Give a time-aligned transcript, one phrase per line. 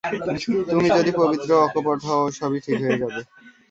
[0.69, 3.21] তুমি যদি পবিত্র ও অকপট হও, সবই ঠিক হয়ে যাবে।